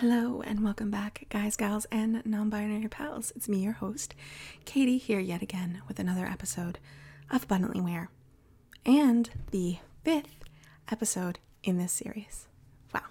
[0.00, 3.32] Hello, and welcome back, guys, gals, and non binary pals.
[3.34, 4.14] It's me, your host,
[4.66, 6.78] Katie, here yet again with another episode
[7.30, 8.10] of Abundantly Aware,
[8.84, 10.44] and the fifth
[10.92, 12.46] episode in this series.
[12.92, 13.04] Wow.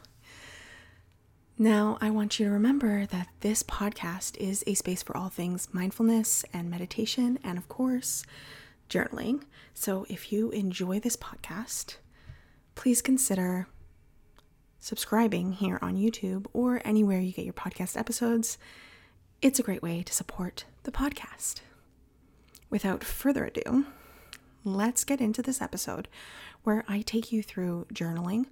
[1.57, 5.67] Now, I want you to remember that this podcast is a space for all things
[5.71, 8.23] mindfulness and meditation, and of course,
[8.91, 9.41] journaling.
[9.73, 11.95] So if you enjoy this podcast,
[12.75, 13.69] please consider
[14.85, 18.59] subscribing here on YouTube or anywhere you get your podcast episodes.
[19.41, 21.61] It's a great way to support the podcast.
[22.69, 23.87] Without further ado,
[24.63, 26.07] let's get into this episode
[26.63, 28.45] where I take you through journaling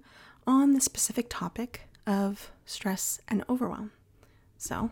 [0.44, 3.92] on the specific topic of stress and overwhelm.
[4.58, 4.90] So,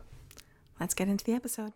[0.79, 1.73] let's get into the episode.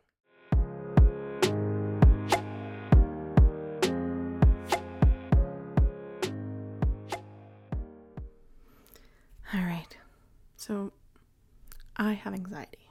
[11.96, 12.91] I have anxiety.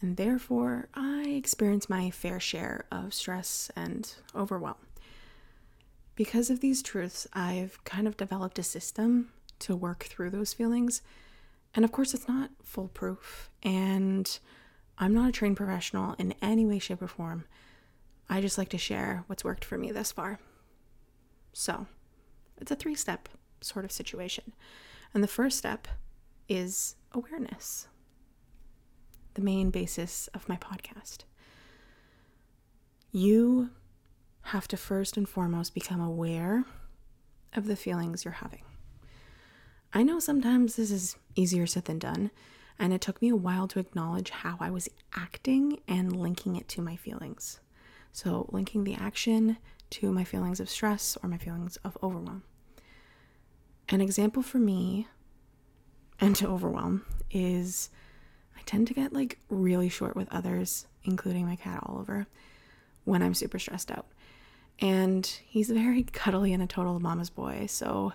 [0.00, 4.76] And therefore, I experience my fair share of stress and overwhelm.
[6.16, 11.02] Because of these truths, I've kind of developed a system to work through those feelings.
[11.74, 13.50] And of course, it's not foolproof.
[13.62, 14.38] And
[14.98, 17.44] I'm not a trained professional in any way, shape, or form.
[18.28, 20.40] I just like to share what's worked for me thus far.
[21.52, 21.86] So,
[22.60, 23.28] it's a three step
[23.60, 24.52] sort of situation.
[25.14, 25.86] And the first step
[26.48, 27.86] is awareness,
[29.34, 31.18] the main basis of my podcast.
[33.10, 33.70] You
[34.42, 36.64] have to first and foremost become aware
[37.54, 38.62] of the feelings you're having.
[39.92, 42.30] I know sometimes this is easier said than done,
[42.78, 46.68] and it took me a while to acknowledge how I was acting and linking it
[46.68, 47.60] to my feelings.
[48.12, 49.58] So, linking the action
[49.90, 52.42] to my feelings of stress or my feelings of overwhelm.
[53.88, 55.08] An example for me
[56.18, 57.90] and to overwhelm is
[58.62, 62.28] I tend to get like really short with others, including my cat Oliver,
[63.04, 64.06] when I'm super stressed out.
[64.78, 68.12] And he's very cuddly and a total mama's boy, so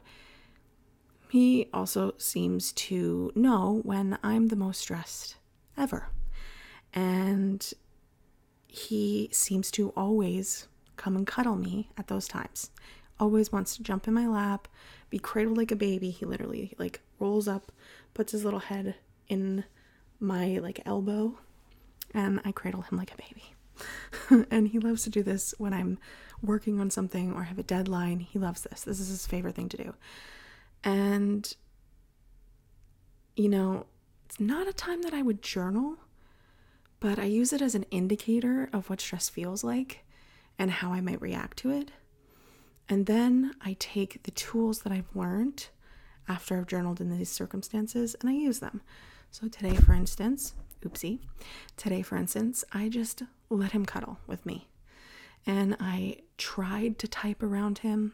[1.30, 5.36] he also seems to know when I'm the most stressed
[5.78, 6.08] ever.
[6.94, 7.70] And
[8.70, 12.72] he seems to always come and cuddle me at those times.
[13.20, 14.70] Always wants to jump in my lap,
[15.10, 16.10] be cradled like a baby.
[16.10, 17.74] He literally like rolls up,
[18.14, 18.96] puts his little head
[19.28, 19.66] in
[20.20, 21.38] my like elbow,
[22.14, 24.48] and I cradle him like a baby.
[24.52, 26.00] and he loves to do this when I'm
[26.42, 28.20] working on something or have a deadline.
[28.20, 28.82] He loves this.
[28.82, 29.94] This is his favorite thing to do.
[30.84, 31.54] And
[33.36, 33.86] you know,
[34.26, 35.98] it's not a time that I would journal,
[37.00, 40.04] but I use it as an indicator of what stress feels like
[40.58, 41.92] and how I might react to it.
[42.90, 45.68] And then I take the tools that I've learned
[46.28, 48.82] after I've journaled in these circumstances and I use them.
[49.32, 51.20] So today, for instance, oopsie,
[51.76, 54.68] today, for instance, I just let him cuddle with me.
[55.46, 58.14] And I tried to type around him,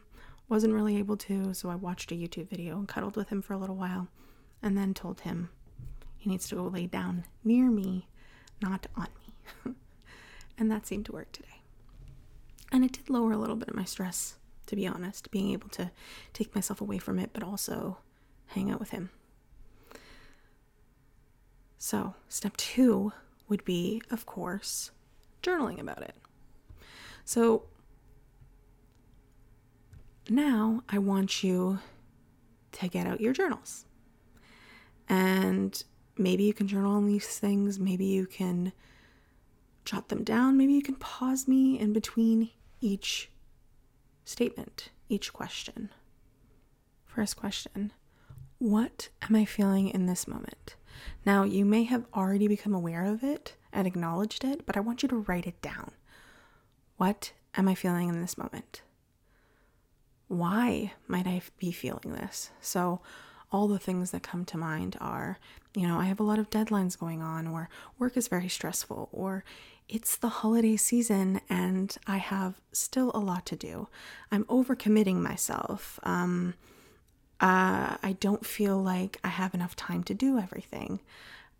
[0.49, 3.53] wasn't really able to, so I watched a YouTube video and cuddled with him for
[3.53, 4.07] a little while
[4.61, 5.49] and then told him
[6.17, 8.07] he needs to go lay down near me,
[8.61, 9.07] not on
[9.65, 9.73] me.
[10.57, 11.61] and that seemed to work today.
[12.71, 14.35] And it did lower a little bit of my stress
[14.67, 15.91] to be honest, being able to
[16.33, 17.97] take myself away from it, but also
[18.47, 19.09] hang out with him.
[21.85, 23.11] So, step two
[23.49, 24.91] would be, of course,
[25.41, 26.15] journaling about it.
[27.25, 27.63] So,
[30.29, 31.79] now I want you
[32.71, 33.83] to get out your journals.
[35.09, 35.83] And
[36.17, 38.71] maybe you can journal on these things, maybe you can
[39.83, 43.29] jot them down, maybe you can pause me in between each
[44.23, 45.89] statement, each question.
[47.05, 47.91] First question
[48.57, 50.77] What am I feeling in this moment?
[51.25, 55.03] Now, you may have already become aware of it and acknowledged it, but I want
[55.03, 55.91] you to write it down.
[56.97, 58.81] What am I feeling in this moment?
[60.27, 62.49] Why might I be feeling this?
[62.61, 63.01] So,
[63.51, 65.37] all the things that come to mind are,
[65.75, 67.69] you know, I have a lot of deadlines going on, or
[67.99, 69.43] work is very stressful, or
[69.89, 73.89] it's the holiday season and I have still a lot to do.
[74.31, 75.99] I'm overcommitting myself.
[76.03, 76.55] Um,
[77.43, 81.01] uh, I don't feel like I have enough time to do everything.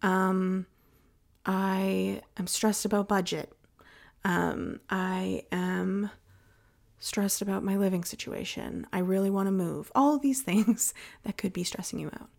[0.01, 0.65] Um,
[1.45, 3.51] I am stressed about budget.
[4.23, 6.09] Um, I am
[6.99, 8.87] stressed about my living situation.
[8.93, 9.91] I really want to move.
[9.93, 10.93] All of these things
[11.23, 12.29] that could be stressing you out.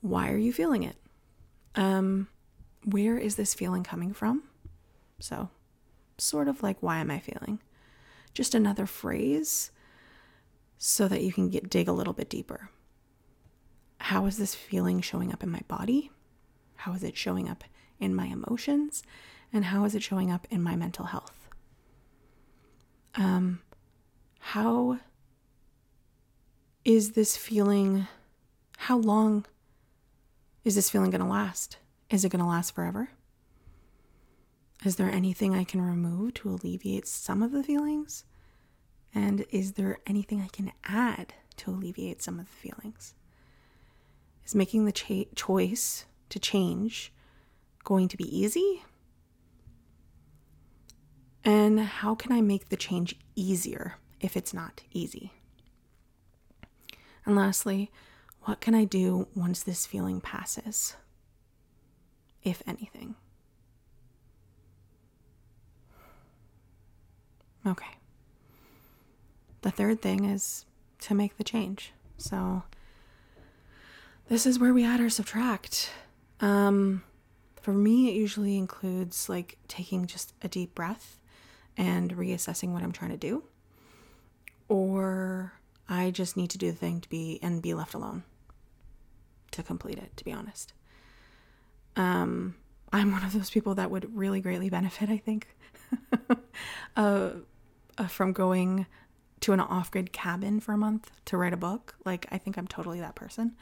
[0.00, 0.96] Why are you feeling it?
[1.76, 2.26] Um,
[2.84, 4.42] where is this feeling coming from?
[5.20, 5.50] So,
[6.18, 7.60] sort of like, why am I feeling?
[8.34, 9.70] Just another phrase
[10.78, 12.70] so that you can get dig a little bit deeper.
[14.00, 16.10] How is this feeling showing up in my body?
[16.76, 17.64] How is it showing up
[17.98, 19.02] in my emotions?
[19.52, 21.48] And how is it showing up in my mental health?
[23.16, 23.60] Um,
[24.38, 25.00] how
[26.84, 28.06] is this feeling,
[28.76, 29.44] how long
[30.64, 31.78] is this feeling going to last?
[32.08, 33.10] Is it going to last forever?
[34.84, 38.24] Is there anything I can remove to alleviate some of the feelings?
[39.14, 43.14] And is there anything I can add to alleviate some of the feelings?
[44.44, 47.12] Is making the cha- choice to change
[47.84, 48.82] going to be easy?
[51.44, 55.32] And how can I make the change easier if it's not easy?
[57.24, 57.90] And lastly,
[58.42, 60.96] what can I do once this feeling passes?
[62.42, 63.16] If anything.
[67.66, 67.97] Okay.
[69.62, 70.64] The third thing is
[71.00, 71.92] to make the change.
[72.16, 72.62] So
[74.28, 75.90] this is where we add or subtract.
[76.40, 77.02] Um,
[77.60, 81.18] for me, it usually includes like taking just a deep breath
[81.76, 83.44] and reassessing what I'm trying to do.
[84.68, 85.54] Or
[85.88, 88.24] I just need to do the thing to be and be left alone
[89.52, 90.72] to complete it, to be honest.
[91.96, 92.54] Um,
[92.92, 95.48] I'm one of those people that would really greatly benefit, I think,
[96.96, 97.30] uh,
[97.96, 98.86] uh, from going
[99.40, 101.94] to an off grid cabin for a month to write a book.
[102.04, 103.56] Like, I think I'm totally that person.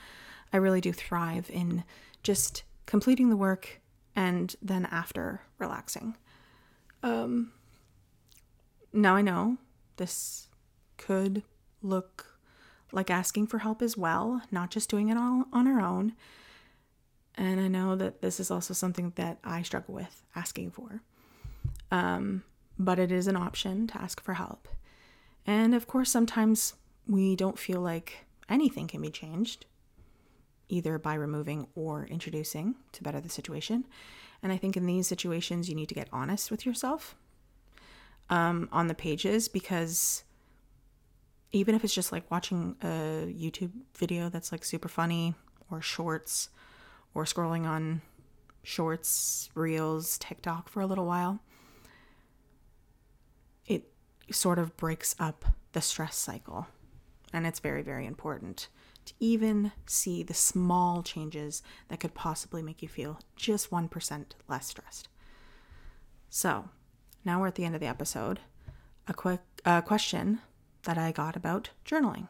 [0.52, 1.84] I really do thrive in
[2.22, 3.80] just completing the work
[4.14, 6.16] and then after relaxing.
[7.02, 7.52] Um,
[8.92, 9.58] now I know
[9.96, 10.48] this
[10.96, 11.42] could
[11.82, 12.38] look
[12.92, 16.14] like asking for help as well, not just doing it all on our own.
[17.34, 21.02] And I know that this is also something that I struggle with asking for.
[21.90, 22.42] Um,
[22.78, 24.68] but it is an option to ask for help.
[25.46, 26.74] And of course, sometimes
[27.06, 29.66] we don't feel like anything can be changed,
[30.68, 33.86] either by removing or introducing to better the situation.
[34.42, 37.16] And I think in these situations, you need to get honest with yourself
[38.28, 40.24] um, on the pages because
[41.52, 45.34] even if it's just like watching a YouTube video that's like super funny
[45.70, 46.50] or shorts
[47.14, 48.02] or scrolling on
[48.62, 51.40] shorts, reels, TikTok for a little while,
[54.30, 56.66] sort of breaks up the stress cycle.
[57.32, 58.68] And it's very, very important
[59.06, 64.66] to even see the small changes that could possibly make you feel just 1% less
[64.66, 65.08] stressed.
[66.28, 66.68] So,
[67.24, 68.40] now we're at the end of the episode.
[69.08, 70.40] A quick uh, question
[70.82, 72.28] that I got about journaling.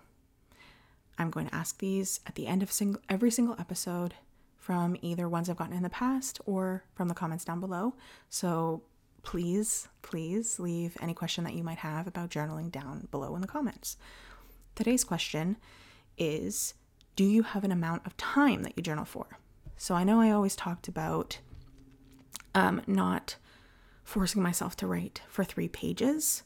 [1.18, 2.70] I'm going to ask these at the end of
[3.08, 4.14] every single episode
[4.56, 7.94] from either ones I've gotten in the past or from the comments down below.
[8.28, 8.82] So
[9.26, 13.46] please, please leave any question that you might have about journaling down below in the
[13.48, 13.96] comments.
[14.76, 15.56] Today's question
[16.16, 16.74] is
[17.16, 19.38] Do you have an amount of time that you journal for?
[19.76, 21.40] So I know I always talked about
[22.54, 23.34] um, not
[24.04, 26.44] forcing myself to write for three pages,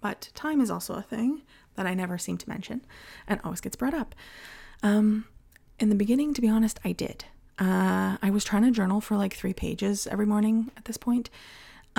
[0.00, 1.42] but time is also a thing
[1.74, 2.86] that I never seem to mention
[3.26, 4.14] and always gets brought up.
[4.84, 5.26] Um,
[5.80, 7.24] in the beginning, to be honest, I did.
[7.58, 11.28] Uh, I was trying to journal for like three pages every morning at this point,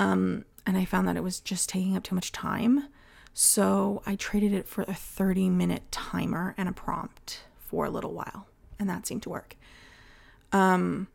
[0.00, 2.88] um, and I found that it was just taking up too much time.
[3.34, 8.14] So I traded it for a 30 minute timer and a prompt for a little
[8.14, 8.46] while,
[8.78, 9.56] and that seemed to work.
[10.52, 11.08] Um,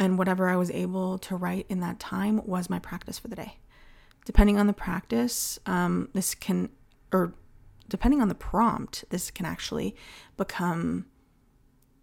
[0.00, 3.36] and whatever I was able to write in that time was my practice for the
[3.36, 3.58] day.
[4.24, 6.70] Depending on the practice, um, this can,
[7.12, 7.34] or
[7.88, 9.94] depending on the prompt, this can actually
[10.36, 11.06] become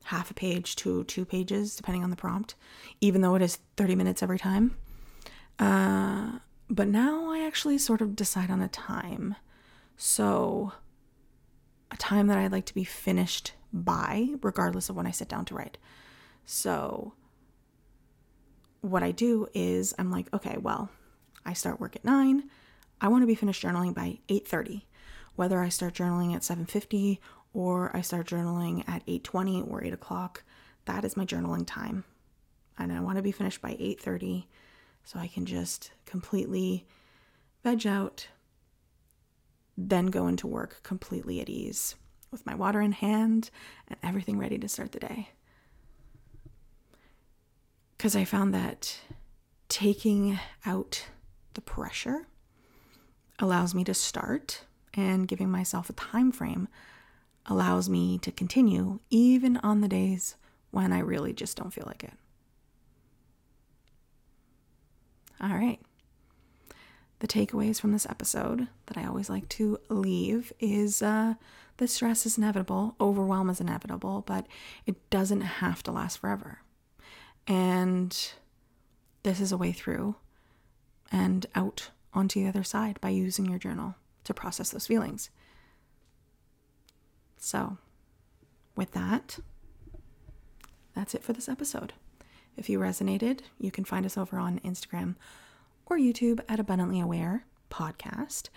[0.05, 2.55] half a page to two pages, depending on the prompt,
[3.01, 4.77] even though it is 30 minutes every time.
[5.61, 6.39] Uh,
[6.69, 9.35] but now I actually sort of decide on a time.
[9.95, 10.73] So,
[11.91, 15.45] a time that I'd like to be finished by, regardless of when I sit down
[15.45, 15.77] to write.
[16.45, 17.13] So,
[18.81, 20.89] what I do is I'm like, okay, well,
[21.45, 22.49] I start work at 9.
[22.99, 24.81] I want to be finished journaling by 8:30.
[25.35, 27.19] Whether I start journaling at 7:50
[27.53, 30.43] or I start journaling at 8:20 or 8 o'clock,
[30.85, 32.03] that is my journaling time.
[32.79, 34.47] And I want to be finished by 8:30
[35.03, 36.85] so I can just completely
[37.63, 38.27] veg out,
[39.77, 41.95] then go into work completely at ease
[42.31, 43.49] with my water in hand
[43.87, 45.29] and everything ready to start the day
[48.01, 48.99] because I found that
[49.69, 51.05] taking out
[51.53, 52.25] the pressure
[53.37, 54.63] allows me to start
[54.95, 56.67] and giving myself a time frame
[57.45, 60.35] allows me to continue even on the days
[60.71, 62.13] when I really just don't feel like it.
[65.39, 65.79] All right.
[67.19, 71.35] The takeaways from this episode that I always like to leave is uh,
[71.77, 74.47] the stress is inevitable, overwhelm is inevitable, but
[74.85, 76.61] it doesn't have to last forever.
[77.47, 78.15] And
[79.23, 80.15] this is a way through
[81.11, 85.29] and out onto the other side by using your journal to process those feelings.
[87.37, 87.77] So,
[88.75, 89.39] with that,
[90.95, 91.93] that's it for this episode.
[92.57, 95.15] If you resonated, you can find us over on Instagram
[95.85, 98.49] or YouTube at Abundantly Aware Podcast.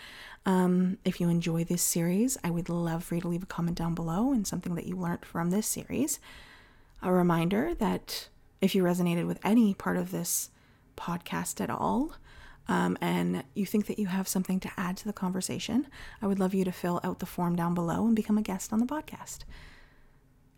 [0.44, 3.78] Um, if you enjoy this series, I would love for you to leave a comment
[3.78, 6.18] down below and something that you learned from this series.
[7.02, 8.28] A reminder that
[8.60, 10.50] if you resonated with any part of this
[10.96, 12.14] podcast at all,
[12.66, 15.86] um, and you think that you have something to add to the conversation,
[16.22, 18.72] I would love you to fill out the form down below and become a guest
[18.72, 19.40] on the podcast.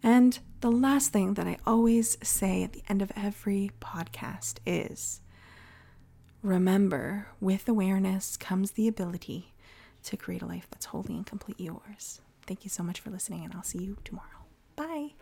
[0.03, 5.21] And the last thing that I always say at the end of every podcast is
[6.43, 9.53] remember, with awareness comes the ability
[10.05, 12.21] to create a life that's wholly and completely yours.
[12.47, 14.29] Thank you so much for listening, and I'll see you tomorrow.
[14.76, 15.15] Bye.